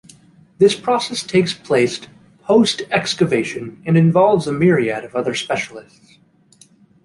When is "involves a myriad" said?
3.95-5.03